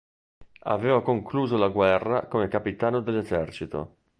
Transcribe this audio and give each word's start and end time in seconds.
Aveva 0.63 1.03
concluso 1.03 1.57
la 1.57 1.67
guerra 1.67 2.25
come 2.25 2.47
capitano 2.47 3.01
dell'esercito. 3.01 3.97